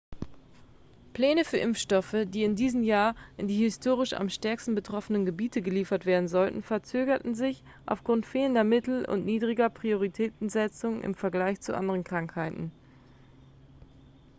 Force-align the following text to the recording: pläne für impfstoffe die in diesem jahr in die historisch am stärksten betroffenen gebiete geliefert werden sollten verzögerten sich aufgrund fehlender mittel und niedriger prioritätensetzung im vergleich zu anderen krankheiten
pläne 1.13 1.45
für 1.45 1.57
impfstoffe 1.57 2.15
die 2.25 2.43
in 2.43 2.55
diesem 2.55 2.81
jahr 2.83 3.13
in 3.37 3.47
die 3.47 3.57
historisch 3.59 4.13
am 4.13 4.29
stärksten 4.29 4.73
betroffenen 4.73 5.27
gebiete 5.27 5.61
geliefert 5.61 6.07
werden 6.07 6.27
sollten 6.27 6.63
verzögerten 6.63 7.35
sich 7.35 7.63
aufgrund 7.85 8.25
fehlender 8.25 8.63
mittel 8.63 9.05
und 9.05 9.25
niedriger 9.25 9.69
prioritätensetzung 9.69 11.03
im 11.03 11.13
vergleich 11.13 11.61
zu 11.61 11.77
anderen 11.77 12.03
krankheiten 12.03 12.71